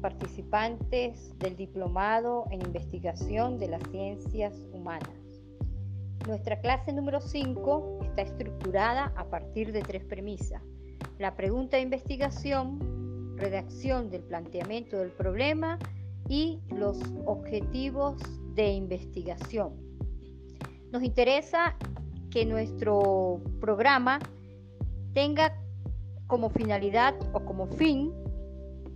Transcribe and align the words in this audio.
participantes 0.00 1.38
del 1.38 1.56
Diplomado 1.56 2.46
en 2.50 2.62
Investigación 2.62 3.60
de 3.60 3.68
las 3.68 3.80
Ciencias 3.92 4.56
Humanas. 4.72 5.40
Nuestra 6.26 6.60
clase 6.60 6.92
número 6.92 7.20
5 7.20 8.00
está 8.02 8.22
estructurada 8.22 9.12
a 9.16 9.24
partir 9.30 9.70
de 9.70 9.82
tres 9.82 10.04
premisas. 10.04 10.60
La 11.20 11.36
pregunta 11.36 11.76
de 11.76 11.84
investigación, 11.84 13.36
redacción 13.36 14.10
del 14.10 14.22
planteamiento 14.24 14.96
del 14.98 15.12
problema 15.12 15.78
y 16.28 16.58
los 16.70 16.98
objetivos 17.24 18.16
de 18.54 18.72
investigación. 18.72 19.74
Nos 20.90 21.04
interesa 21.04 21.76
que 22.32 22.44
nuestro 22.44 23.40
programa 23.60 24.18
tenga 25.14 25.56
como 26.26 26.50
finalidad 26.50 27.14
o 27.32 27.44
como 27.44 27.68
fin 27.68 28.12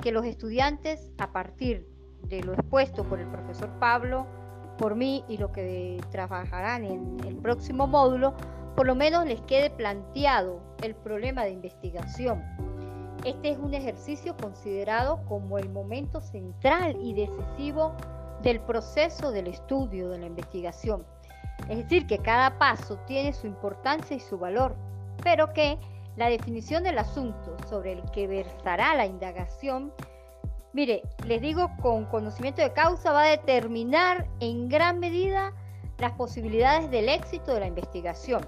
que 0.00 0.12
los 0.12 0.24
estudiantes, 0.24 1.10
a 1.18 1.32
partir 1.32 1.86
de 2.22 2.42
lo 2.42 2.52
expuesto 2.52 3.04
por 3.04 3.20
el 3.20 3.26
profesor 3.28 3.70
Pablo, 3.78 4.26
por 4.78 4.94
mí 4.94 5.24
y 5.28 5.36
lo 5.36 5.52
que 5.52 6.00
trabajarán 6.10 6.84
en 6.84 7.16
el 7.26 7.36
próximo 7.36 7.86
módulo, 7.86 8.34
por 8.76 8.86
lo 8.86 8.94
menos 8.94 9.26
les 9.26 9.40
quede 9.42 9.70
planteado 9.70 10.60
el 10.82 10.94
problema 10.94 11.44
de 11.44 11.50
investigación. 11.50 12.42
Este 13.24 13.50
es 13.50 13.58
un 13.58 13.74
ejercicio 13.74 14.34
considerado 14.36 15.22
como 15.26 15.58
el 15.58 15.68
momento 15.68 16.20
central 16.20 16.96
y 17.02 17.12
decisivo 17.12 17.94
del 18.42 18.60
proceso 18.60 19.30
del 19.30 19.48
estudio 19.48 20.08
de 20.08 20.18
la 20.18 20.26
investigación. 20.26 21.04
Es 21.68 21.76
decir, 21.76 22.06
que 22.06 22.18
cada 22.18 22.58
paso 22.58 22.96
tiene 23.06 23.34
su 23.34 23.46
importancia 23.46 24.16
y 24.16 24.20
su 24.20 24.38
valor, 24.38 24.74
pero 25.22 25.52
que 25.52 25.78
la 26.16 26.28
definición 26.28 26.82
del 26.82 26.98
asunto 26.98 27.56
sobre 27.68 27.92
el 27.92 28.02
que 28.10 28.26
versará 28.26 28.94
la 28.94 29.06
indagación, 29.06 29.92
mire, 30.72 31.02
les 31.26 31.40
digo 31.40 31.70
con 31.80 32.04
conocimiento 32.06 32.62
de 32.62 32.72
causa, 32.72 33.12
va 33.12 33.22
a 33.22 33.30
determinar 33.30 34.28
en 34.40 34.68
gran 34.68 34.98
medida 34.98 35.52
las 35.98 36.12
posibilidades 36.12 36.90
del 36.90 37.08
éxito 37.08 37.54
de 37.54 37.60
la 37.60 37.66
investigación. 37.66 38.46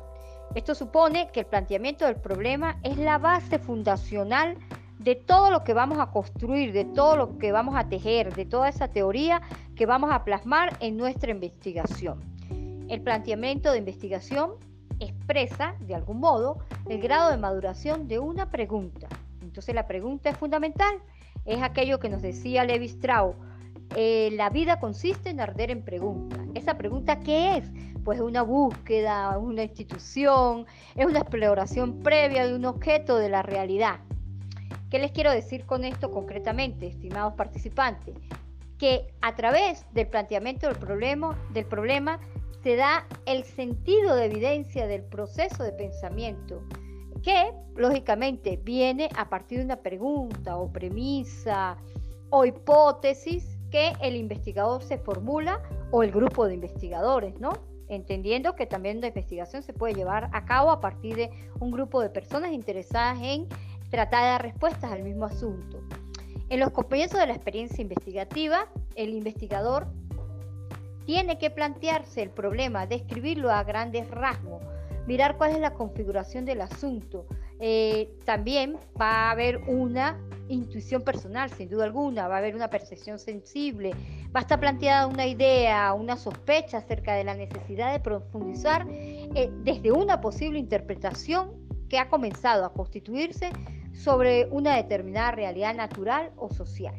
Esto 0.55 0.75
supone 0.75 1.31
que 1.33 1.41
el 1.41 1.47
planteamiento 1.47 2.05
del 2.05 2.17
problema 2.17 2.79
es 2.83 2.99
la 2.99 3.19
base 3.19 3.59
fundacional 3.59 4.59
de 4.99 5.17
todo 5.17 5.51
lo 5.51 5.65
que 5.65 5.75
vamos 5.75 5.99
a 5.99 6.11
construir, 6.11 6.73
de 6.73 6.85
todo 6.85 7.17
lo 7.17 7.39
que 7.39 7.53
vamos 7.53 7.75
a 7.77 7.89
tejer, 7.89 8.35
de 8.35 8.45
toda 8.45 8.69
esa 8.69 8.89
teoría 8.89 9.41
que 9.75 9.87
vamos 9.87 10.11
a 10.13 10.25
plasmar 10.25 10.77
en 10.81 10.97
nuestra 10.97 11.31
investigación. 11.31 12.21
El 12.89 13.01
planteamiento 13.03 13.73
de 13.73 13.79
investigación 13.79 14.53
expresa, 15.33 15.75
de 15.81 15.95
algún 15.95 16.21
modo, 16.21 16.59
el 16.89 17.01
grado 17.01 17.31
de 17.31 17.37
maduración 17.37 18.09
de 18.09 18.19
una 18.19 18.51
pregunta. 18.51 19.09
Entonces 19.41 19.75
la 19.75 19.87
pregunta 19.87 20.31
es 20.31 20.37
fundamental. 20.37 20.95
Es 21.45 21.63
aquello 21.63 21.99
que 21.99 22.09
nos 22.09 22.23
decía 22.23 22.65
Levi 22.65 22.87
Strauss. 22.87 23.35
Eh, 23.97 24.31
la 24.33 24.49
vida 24.51 24.79
consiste 24.79 25.31
en 25.31 25.41
arder 25.41 25.71
en 25.71 25.85
preguntas. 25.85 26.39
¿Esa 26.55 26.75
pregunta 26.75 27.21
qué 27.21 27.57
es? 27.57 27.71
Pues 28.05 28.21
una 28.21 28.43
búsqueda, 28.43 29.39
una 29.39 29.65
institución, 29.65 30.67
es 30.97 31.07
una 31.07 31.21
exploración 31.21 32.03
previa 32.03 32.47
de 32.47 32.55
un 32.55 32.65
objeto 32.65 33.17
de 33.17 33.29
la 33.29 33.43
realidad. 33.43 34.01
¿Qué 34.91 34.99
les 34.99 35.13
quiero 35.13 35.31
decir 35.31 35.65
con 35.65 35.85
esto 35.85 36.11
concretamente, 36.11 36.87
estimados 36.87 37.35
participantes? 37.35 38.15
Que 38.79 39.15
a 39.21 39.35
través 39.35 39.87
del 39.93 40.09
planteamiento 40.09 40.67
del 40.67 40.77
problema, 40.77 41.39
del 41.53 41.65
problema 41.65 42.19
se 42.63 42.77
da 42.77 43.07
el 43.27 43.45
sentido 43.45 44.15
de 44.15 44.27
evidencia 44.27 44.87
del 44.87 45.03
proceso 45.03 45.63
de 45.63 45.73
pensamiento, 45.73 46.63
que 47.23 47.53
lógicamente 47.77 48.61
viene 48.63 49.09
a 49.17 49.29
partir 49.29 49.59
de 49.59 49.65
una 49.65 49.83
pregunta 49.83 50.57
o 50.57 50.73
premisa 50.73 51.77
o 52.31 52.45
hipótesis 52.45 53.59
que 53.71 53.93
el 54.01 54.17
investigador 54.17 54.83
se 54.83 54.99
formula 54.99 55.63
o 55.91 56.03
el 56.03 56.11
grupo 56.13 56.47
de 56.47 56.55
investigadores, 56.55 57.39
¿no? 57.41 57.53
Entendiendo 57.89 58.55
que 58.55 58.67
también 58.67 59.01
la 59.01 59.09
investigación 59.09 59.63
se 59.63 59.73
puede 59.73 59.95
llevar 59.95 60.31
a 60.33 60.45
cabo 60.45 60.71
a 60.71 60.81
partir 60.81 61.17
de 61.17 61.31
un 61.61 61.71
grupo 61.71 62.01
de 62.01 62.11
personas 62.11 62.53
interesadas 62.53 63.19
en 63.23 63.49
tratar 63.91 64.23
de 64.23 64.29
dar 64.29 64.43
respuestas 64.43 64.91
al 64.91 65.03
mismo 65.03 65.27
asunto. 65.27 65.83
En 66.49 66.61
los 66.61 66.71
comienzos 66.71 67.19
de 67.19 67.27
la 67.27 67.35
experiencia 67.35 67.81
investigativa, 67.81 68.69
el 68.95 69.15
investigador 69.15 69.87
tiene 71.05 71.39
que 71.39 71.51
plantearse 71.51 72.23
el 72.23 72.31
problema, 72.31 72.87
describirlo 72.87 73.51
a 73.51 73.65
grandes 73.65 74.09
rasgos, 74.11 74.63
mirar 75.07 75.37
cuál 75.37 75.53
es 75.53 75.61
la 75.61 75.75
configuración 75.75 76.45
del 76.45 76.61
asunto. 76.61 77.27
Eh, 77.61 78.11
también 78.25 78.77
va 79.01 79.29
a 79.29 79.31
haber 79.31 79.59
una 79.69 80.19
intuición 80.49 81.03
personal, 81.03 81.51
sin 81.51 81.69
duda 81.69 81.85
alguna, 81.85 82.29
va 82.29 82.37
a 82.37 82.39
haber 82.39 82.55
una 82.55 82.69
percepción 82.69 83.19
sensible, 83.19 83.91
va 84.35 84.41
a 84.41 84.43
estar 84.43 84.59
planteada 84.59 85.07
una 85.07 85.27
idea, 85.27 85.93
una 85.93 86.17
sospecha 86.17 86.79
acerca 86.79 87.15
de 87.15 87.25
la 87.25 87.35
necesidad 87.35 87.93
de 87.93 88.01
profundizar 88.01 88.87
eh, 88.91 89.51
desde 89.63 89.93
una 89.93 90.21
posible 90.21 90.59
interpretación 90.59 91.53
que 91.89 91.99
ha 91.99 92.09
comenzado 92.09 92.65
a 92.65 92.73
constituirse 92.73 93.51
sobre 93.93 94.47
una 94.51 94.77
determinada 94.77 95.33
realidad 95.33 95.75
natural 95.75 96.33
o 96.37 96.49
social. 96.51 96.95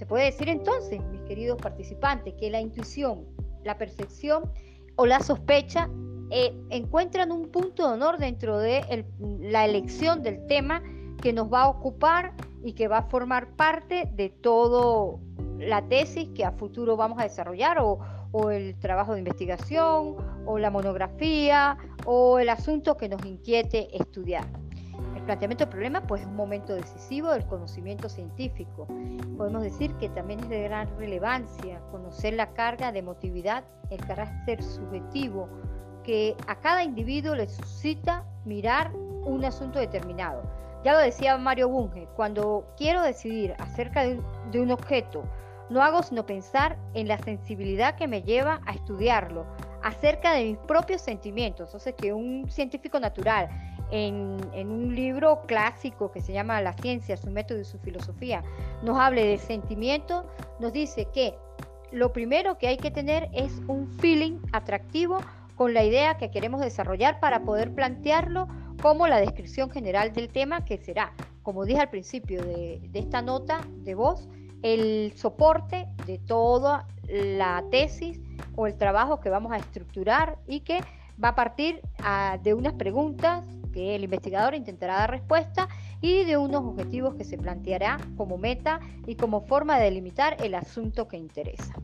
Se 0.00 0.06
puede 0.06 0.24
decir 0.24 0.48
entonces, 0.48 0.98
mis 1.10 1.20
queridos 1.28 1.60
participantes, 1.60 2.32
que 2.40 2.48
la 2.48 2.58
intuición, 2.58 3.26
la 3.64 3.76
percepción 3.76 4.50
o 4.96 5.04
la 5.04 5.20
sospecha 5.20 5.90
eh, 6.30 6.58
encuentran 6.70 7.30
un 7.30 7.50
punto 7.50 7.86
de 7.86 7.92
honor 7.92 8.16
dentro 8.16 8.58
de 8.58 9.04
la 9.18 9.66
elección 9.66 10.22
del 10.22 10.46
tema 10.46 10.82
que 11.20 11.34
nos 11.34 11.52
va 11.52 11.64
a 11.64 11.68
ocupar 11.68 12.32
y 12.64 12.72
que 12.72 12.88
va 12.88 12.96
a 12.96 13.02
formar 13.10 13.54
parte 13.56 14.08
de 14.14 14.30
todo 14.30 15.20
la 15.58 15.86
tesis 15.86 16.30
que 16.34 16.46
a 16.46 16.52
futuro 16.52 16.96
vamos 16.96 17.18
a 17.18 17.24
desarrollar 17.24 17.80
o, 17.80 17.98
o 18.32 18.50
el 18.50 18.78
trabajo 18.78 19.12
de 19.12 19.18
investigación 19.18 20.16
o 20.46 20.58
la 20.58 20.70
monografía 20.70 21.76
o 22.06 22.38
el 22.38 22.48
asunto 22.48 22.96
que 22.96 23.10
nos 23.10 23.22
inquiete 23.26 23.94
estudiar. 23.94 24.46
Planteamiento 25.30 25.62
del 25.62 25.70
problema 25.70 26.00
pues, 26.00 26.22
es 26.22 26.26
un 26.26 26.34
momento 26.34 26.74
decisivo 26.74 27.30
del 27.30 27.46
conocimiento 27.46 28.08
científico. 28.08 28.88
Podemos 29.36 29.62
decir 29.62 29.94
que 29.94 30.08
también 30.08 30.40
es 30.40 30.48
de 30.48 30.64
gran 30.64 30.88
relevancia 30.98 31.80
conocer 31.92 32.34
la 32.34 32.52
carga 32.52 32.90
de 32.90 32.98
emotividad, 32.98 33.62
el 33.90 34.04
carácter 34.04 34.60
subjetivo 34.60 35.48
que 36.02 36.34
a 36.48 36.56
cada 36.56 36.82
individuo 36.82 37.36
le 37.36 37.48
suscita 37.48 38.24
mirar 38.44 38.90
un 38.92 39.44
asunto 39.44 39.78
determinado. 39.78 40.42
Ya 40.82 40.94
lo 40.94 40.98
decía 40.98 41.38
Mario 41.38 41.68
Bunge, 41.68 42.08
cuando 42.16 42.66
quiero 42.76 43.00
decidir 43.00 43.54
acerca 43.60 44.02
de 44.02 44.18
un, 44.18 44.50
de 44.50 44.60
un 44.60 44.72
objeto, 44.72 45.22
no 45.68 45.80
hago 45.80 46.02
sino 46.02 46.26
pensar 46.26 46.76
en 46.94 47.06
la 47.06 47.18
sensibilidad 47.18 47.94
que 47.94 48.08
me 48.08 48.22
lleva 48.22 48.60
a 48.66 48.72
estudiarlo, 48.72 49.46
acerca 49.82 50.32
de 50.32 50.44
mis 50.44 50.58
propios 50.58 51.00
sentimientos. 51.00 51.68
Entonces, 51.68 51.94
que 51.94 52.12
un 52.12 52.50
científico 52.50 52.98
natural 52.98 53.48
en, 53.90 54.40
un 54.54 54.94
libro 54.94 55.42
clásico 55.46 56.10
que 56.12 56.20
se 56.20 56.32
llama 56.32 56.60
La 56.60 56.72
ciencia, 56.74 57.16
su 57.16 57.30
método 57.30 57.60
y 57.60 57.64
su 57.64 57.78
filosofía, 57.78 58.42
nos 58.82 58.98
hable 58.98 59.24
de 59.24 59.38
sentimiento, 59.38 60.24
nos 60.58 60.72
dice 60.72 61.08
que 61.12 61.34
lo 61.92 62.12
primero 62.12 62.58
que 62.58 62.68
hay 62.68 62.76
que 62.76 62.90
tener 62.90 63.28
es 63.32 63.60
un 63.66 63.88
feeling 63.88 64.38
atractivo 64.52 65.18
con 65.56 65.74
la 65.74 65.84
idea 65.84 66.16
que 66.16 66.30
queremos 66.30 66.60
desarrollar 66.60 67.20
para 67.20 67.42
poder 67.42 67.74
plantearlo 67.74 68.48
como 68.80 69.06
la 69.08 69.18
descripción 69.18 69.70
general 69.70 70.12
del 70.12 70.28
tema 70.28 70.64
que 70.64 70.78
será, 70.78 71.12
como 71.42 71.64
dije 71.64 71.80
al 71.80 71.90
principio 71.90 72.42
de, 72.42 72.80
de 72.90 72.98
esta 72.98 73.22
nota 73.22 73.60
de 73.82 73.94
voz, 73.94 74.28
el 74.62 75.12
soporte 75.16 75.88
de 76.06 76.18
toda 76.18 76.86
la 77.08 77.64
tesis 77.70 78.20
o 78.56 78.66
el 78.66 78.76
trabajo 78.76 79.20
que 79.20 79.30
vamos 79.30 79.52
a 79.52 79.56
estructurar 79.56 80.38
y 80.46 80.60
que 80.60 80.80
va 81.22 81.28
a 81.28 81.34
partir 81.34 81.80
ah, 82.02 82.38
de 82.42 82.54
unas 82.54 82.74
preguntas 82.74 83.44
que 83.72 83.94
el 83.94 84.04
investigador 84.04 84.54
intentará 84.54 84.94
dar 84.96 85.10
respuesta 85.10 85.68
y 86.00 86.24
de 86.24 86.36
unos 86.36 86.64
objetivos 86.64 87.14
que 87.14 87.24
se 87.24 87.38
planteará 87.38 87.98
como 88.16 88.38
meta 88.38 88.80
y 89.06 89.14
como 89.14 89.42
forma 89.42 89.78
de 89.78 89.84
delimitar 89.84 90.36
el 90.42 90.54
asunto 90.54 91.08
que 91.08 91.16
interesa. 91.16 91.74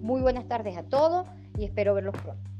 Muy 0.00 0.20
buenas 0.20 0.46
tardes 0.46 0.76
a 0.76 0.82
todos 0.84 1.26
y 1.58 1.64
espero 1.64 1.94
verlos 1.94 2.14
pronto. 2.22 2.55